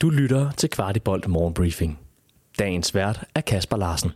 [0.00, 1.98] Du lytter til Kvartibolt Morgenbriefing.
[2.58, 4.10] Dagens vært er Kasper Larsen.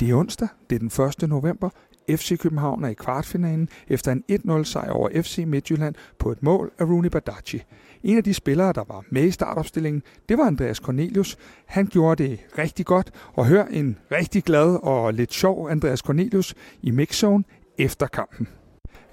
[0.00, 1.28] Det er onsdag, det er den 1.
[1.28, 1.70] november.
[2.10, 6.72] FC København er i kvartfinalen efter en 1-0 sejr over FC Midtjylland på et mål
[6.78, 7.62] af Rooney Badaci.
[8.02, 11.36] En af de spillere, der var med i startopstillingen, det var Andreas Cornelius.
[11.66, 16.54] Han gjorde det rigtig godt, og hør en rigtig glad og lidt sjov Andreas Cornelius
[16.82, 17.44] i mixzone
[17.78, 18.48] efter kampen.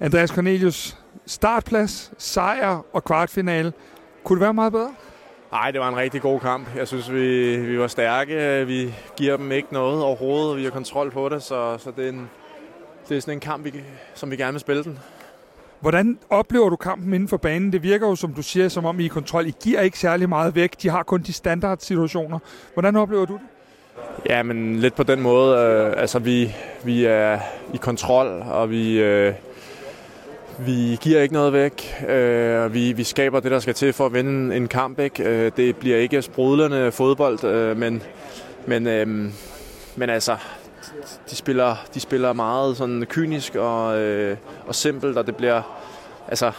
[0.00, 0.98] Andreas Cornelius,
[1.30, 3.72] startplads, sejr og kvartfinale.
[4.24, 4.94] Kunne det være meget bedre?
[5.52, 6.76] Nej, det var en rigtig god kamp.
[6.76, 8.64] Jeg synes, vi, vi var stærke.
[8.66, 12.04] Vi giver dem ikke noget overhovedet, og vi har kontrol på det, så, så det,
[12.04, 12.30] er en,
[13.08, 13.72] det er sådan en kamp, vi,
[14.14, 14.98] som vi gerne vil spille den.
[15.80, 17.72] Hvordan oplever du kampen inden for banen?
[17.72, 19.46] Det virker jo, som du siger, som om I er i kontrol.
[19.46, 20.82] I giver ikke særlig meget væk.
[20.82, 22.38] De har kun de standardsituationer.
[22.72, 23.42] Hvordan oplever du det?
[24.26, 25.58] Ja, men lidt på den måde.
[25.58, 26.54] Øh, altså, vi,
[26.84, 27.38] vi er
[27.74, 29.34] i kontrol, og vi, øh,
[30.66, 32.04] vi giver ikke noget væk.
[32.08, 34.98] Øh, vi, vi skaber det, der skal til for at vinde en kamp.
[34.98, 35.24] Ikke?
[35.24, 38.02] Øh, det bliver ikke sprudlende fodbold, øh, men,
[38.66, 39.06] men, øh,
[39.96, 40.36] men altså,
[41.30, 44.36] de spiller, de spiller meget sådan kynisk og, øh,
[44.66, 45.62] og simpelt, og det bliver...
[46.28, 46.52] Altså,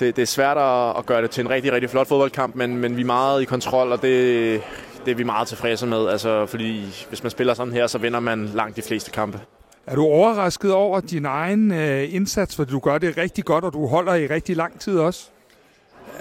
[0.00, 2.76] det, det er svært at, at gøre det til en rigtig, rigtig flot fodboldkamp, men,
[2.76, 4.62] men vi er meget i kontrol, og det,
[5.04, 6.08] det er vi meget tilfredse med.
[6.08, 9.40] Altså, fordi hvis man spiller sådan her, så vinder man langt de fleste kampe.
[9.86, 13.72] Er du overrasket over din egen øh, indsats, for du gør det rigtig godt, og
[13.72, 15.28] du holder i rigtig lang tid også?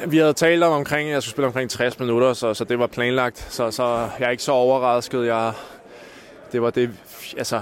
[0.08, 2.80] Vi havde talt om omkring, at jeg skulle spille omkring 60 minutter, så, så det
[2.80, 3.48] var planlagt.
[3.50, 5.26] Så, så jeg er ikke så overrasket.
[5.26, 5.54] Jeg,
[6.52, 6.92] det var det,
[7.38, 7.62] altså,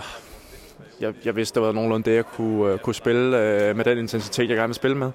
[0.99, 3.97] jeg, jeg vidste, det var nogenlunde det, jeg kunne, uh, kunne spille uh, med den
[3.97, 5.11] intensitet, jeg gerne vil spille med.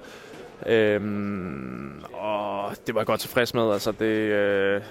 [0.67, 3.73] Øhm, og det var jeg godt tilfreds med.
[3.73, 4.31] Altså, det,
[4.77, 4.83] uh,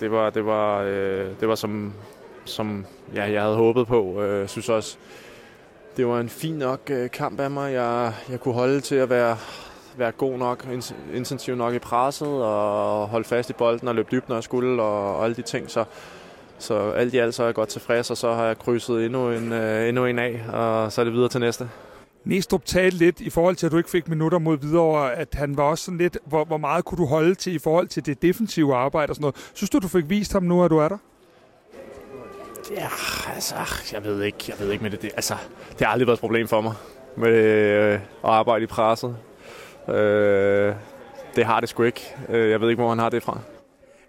[0.00, 0.90] det var, det var, uh,
[1.40, 1.92] det var som,
[2.48, 4.22] som ja, jeg havde håbet på.
[4.22, 4.96] Øh, jeg synes også,
[5.96, 7.72] det var en fin nok øh, kamp af mig.
[7.72, 9.36] Jeg, jeg kunne holde til at være,
[9.96, 10.66] være god nok,
[11.14, 14.82] intensiv nok i presset, og holde fast i bolden og løbe dybt, når jeg skulle,
[14.82, 15.70] og, og alle de ting.
[15.70, 15.84] Så,
[16.58, 19.30] så alt i alt så er jeg godt tilfreds, og så har jeg krydset endnu
[19.30, 21.68] en, øh, endnu en af, og så er det videre til næste.
[22.24, 25.56] Næstrup talte lidt i forhold til, at du ikke fik minutter mod videre, at han
[25.56, 28.22] var også sådan lidt, hvor, hvor meget kunne du holde til i forhold til det
[28.22, 29.50] defensive arbejde og sådan noget.
[29.54, 30.98] Synes du, du fik vist ham nu, at du er der?
[32.70, 32.88] Ja,
[33.34, 33.54] altså,
[33.92, 35.02] jeg ved ikke, jeg ved ikke med det.
[35.02, 35.34] det altså,
[35.78, 36.72] det har aldrig været et problem for mig
[37.16, 39.16] med øh, at arbejde i presset.
[39.88, 40.74] Øh,
[41.36, 42.14] det har det sgu ikke.
[42.28, 43.40] Øh, jeg ved ikke, hvor han har det fra.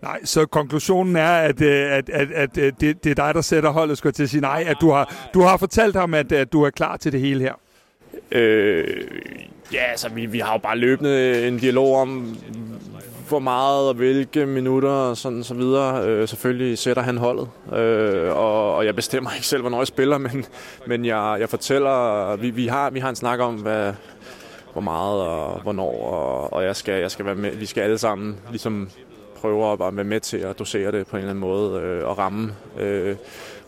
[0.01, 3.97] Nej, så konklusionen er, at, at, at, at det, det er dig, der sætter holdet,
[3.97, 6.69] skal til sige nej, at du har, du har fortalt ham, at, at du er
[6.69, 7.53] klar til det hele her.
[8.31, 8.87] Øh,
[9.73, 12.37] ja, altså vi, vi har jo bare løbende en dialog om,
[13.29, 16.07] hvor meget og hvilke minutter og sådan så videre.
[16.07, 20.17] Øh, selvfølgelig sætter han holdet, øh, og, og jeg bestemmer ikke selv, hvornår jeg spiller,
[20.27, 20.45] men,
[20.87, 23.93] men jeg, jeg fortæller, vi, vi, har, vi har en snak om, hvad,
[24.71, 27.97] hvor meget og hvornår, og, og jeg skal, jeg skal være med, vi skal alle
[27.97, 28.89] sammen ligesom
[29.35, 32.17] prøve at være med til at dosere det på en eller anden måde øh, og
[32.17, 33.15] ramme, øh,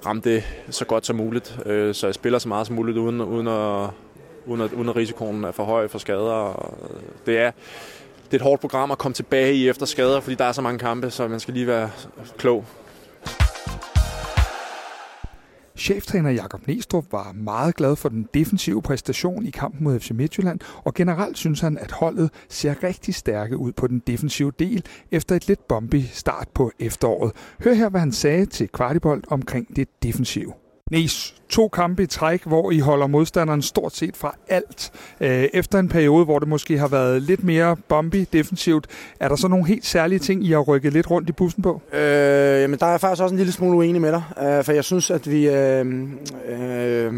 [0.05, 1.59] ramme det så godt som muligt.
[1.65, 3.89] Øh, så jeg spiller så meget som muligt uden, uden, at,
[4.45, 6.75] uden, at, uden at risikoen er for høj for skader.
[7.25, 7.51] Det er,
[8.31, 10.61] det er et hårdt program at komme tilbage i efter skader, fordi der er så
[10.61, 11.89] mange kampe, så man skal lige være
[12.37, 12.65] klog.
[15.77, 20.59] Cheftræner Jakob Næstrup var meget glad for den defensive præstation i kampen mod FC Midtjylland,
[20.83, 25.35] og generelt synes han, at holdet ser rigtig stærke ud på den defensive del efter
[25.35, 27.31] et lidt bombi start på efteråret.
[27.63, 30.53] Hør her, hvad han sagde til Kvartibolt omkring det defensive.
[30.91, 34.91] Næs, to kampe i træk, hvor I holder modstanderen stort set fra alt.
[35.21, 38.87] Øh, efter en periode, hvor det måske har været lidt mere bombi defensivt,
[39.19, 41.81] er der så nogle helt særlige ting, I har rykket lidt rundt i bussen på?
[41.93, 44.83] Øh, jamen, der er faktisk også en lille smule uenig med dig, øh, for jeg
[44.83, 45.85] synes, at vi øh,
[46.49, 47.13] øh,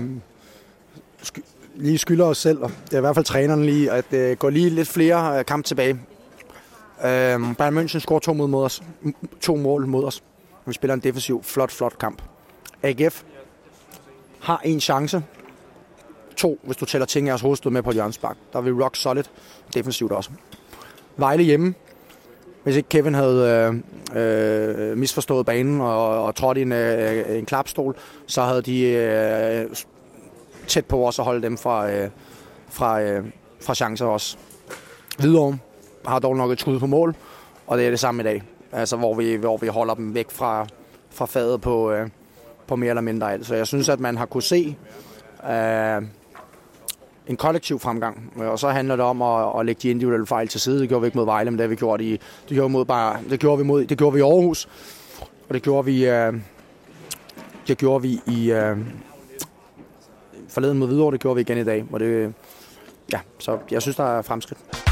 [1.24, 1.42] sk-
[1.76, 4.50] lige skylder os selv, og det er i hvert fald træneren lige, at øh, gå
[4.50, 5.94] lige lidt flere øh, kampe tilbage.
[7.06, 8.84] Øh, Bayern München scorer to, mod mod os,
[9.42, 10.24] to mål mod os.
[10.66, 12.22] Vi spiller en defensiv, flot, flot kamp.
[12.84, 13.24] AGF
[14.44, 15.24] har en chance.
[16.36, 18.38] To, hvis du tæller ting af jeres hovedstød med på hjørnespark.
[18.54, 19.24] Der er vi rock solid
[19.74, 20.30] defensivt også.
[21.18, 21.74] Vejle hjemme.
[22.64, 23.74] Hvis ikke Kevin havde
[24.16, 27.96] øh, øh, misforstået banen og, og trådt i en, øh, en klapstol,
[28.28, 29.76] så havde de øh,
[30.68, 32.10] tæt på os at holde dem fra, øh,
[32.70, 33.26] fra, øh,
[33.62, 34.38] fra chancer også.
[35.18, 35.58] Hvidovre
[36.06, 37.16] har dog nok et skud på mål,
[37.68, 38.44] og det er det samme i dag.
[38.72, 40.68] Altså, hvor vi, hvor vi holder dem væk fra,
[41.10, 42.10] fra fadet på, øh,
[42.68, 43.48] på mere eller mindre alt.
[43.48, 44.78] Så jeg synes, at man har kunne se
[45.50, 46.02] øh,
[47.28, 48.34] en kollektiv fremgang.
[48.38, 50.80] Og så handler det om at, at lægge de individuelle fejl til side.
[50.80, 52.86] Det gjorde vi ikke mod Vejle, men det har vi gjort i, det gjorde, mod
[52.86, 54.70] bare, det gjorde vi mod, det gjorde vi i Aarhus.
[55.50, 56.34] Og det gjorde vi, øh,
[57.68, 58.78] det gjorde vi i øh,
[60.50, 61.86] forleden mod Hvidovre, det gjorde vi igen i dag.
[61.92, 62.34] Og det,
[63.12, 64.83] ja, så jeg synes, der er fremskridt.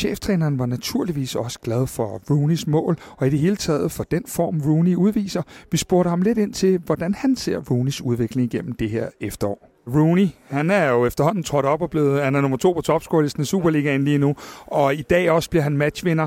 [0.00, 4.22] Cheftræneren var naturligvis også glad for Rooneys mål, og i det hele taget for den
[4.26, 5.42] form, Rooney udviser.
[5.72, 9.68] Vi spurgte ham lidt ind til, hvordan han ser Rooneys udvikling igennem det her efterår.
[9.94, 13.42] Rooney, han er jo efterhånden trådt op og blevet, han er nummer to på topscorelisten
[13.42, 14.34] i Superligaen lige nu,
[14.66, 16.26] og i dag også bliver han matchvinder.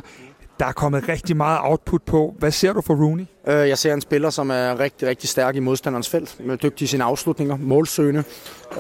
[0.60, 2.36] Der er kommet rigtig meget output på.
[2.40, 3.26] Hvad ser du for Rooney?
[3.48, 6.86] Øh, jeg ser en spiller, som er rigtig, rigtig stærk i modstanderens felt, med dygtig
[6.86, 8.24] i sine afslutninger, målsøgende.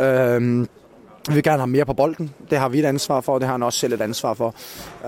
[0.02, 0.66] Øh,
[1.28, 2.34] vi vil gerne have mere på bolden.
[2.50, 4.56] Det har vi et ansvar for, og det har han også selv et ansvar for.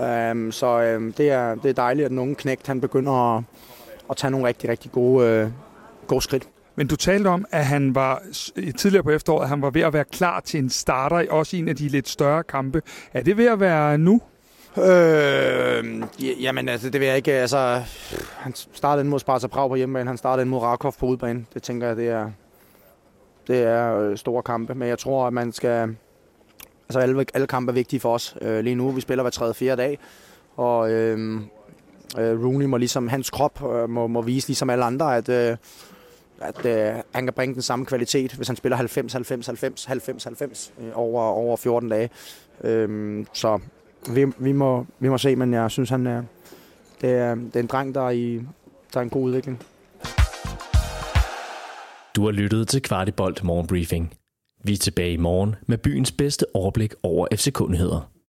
[0.04, 3.44] Øhm, så øhm, det, er, det er dejligt, at nogen knægt han begynder at,
[4.10, 5.50] at tage nogle rigtig, rigtig gode, øh,
[6.06, 6.48] gode skridt.
[6.76, 8.22] Men du talte om, at han var
[8.78, 11.60] tidligere på efteråret, at han var ved at være klar til en starter, også i
[11.60, 12.82] en af de lidt større kampe.
[13.12, 14.20] Er det ved at være nu?
[14.78, 16.02] Øh,
[16.42, 17.32] jamen, altså, det vil jeg ikke.
[17.32, 17.82] Altså,
[18.36, 21.44] han startede mod Sparta Prag på hjemmebane, han startede mod Rakov på udebane.
[21.54, 22.30] Det tænker jeg, det er,
[23.46, 24.74] det er øh, store kampe.
[24.74, 25.96] Men jeg tror, at man skal
[26.88, 28.90] altså alle, alle kampe er vigtige for os øh, lige nu.
[28.90, 29.98] Vi spiller hver tredje fjerde dag,
[30.56, 31.40] og øh,
[32.18, 35.56] øh, Rooney må ligesom, hans krop øh, må, må vise ligesom alle andre, at, øh,
[36.40, 40.24] at øh, han kan bringe den samme kvalitet, hvis han spiller 90, 90, 90, 90,
[40.24, 42.10] 90 øh, over, over 14 dage.
[42.64, 43.58] Øh, så
[44.10, 46.22] vi, vi, må, vi må se, men jeg synes, han er,
[47.00, 48.40] det er, det er en dreng, der er, i,
[48.94, 49.62] der er en god udvikling.
[52.16, 54.14] Du har lyttet til Kvartibolt Morgenbriefing.
[54.66, 58.10] Vi er tilbage i morgen med byens bedste overblik over FC-kundigheder.